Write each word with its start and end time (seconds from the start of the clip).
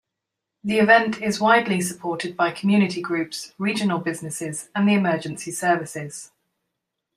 The 0.63 0.79
event 0.79 1.21
is 1.21 1.39
widely 1.39 1.79
supported 1.79 2.35
by 2.35 2.49
community 2.49 3.03
groups, 3.03 3.53
regional 3.59 3.99
businesses 3.99 4.67
and 4.73 4.89
the 4.89 4.93
emergency 4.95 5.51
services. 5.51 6.31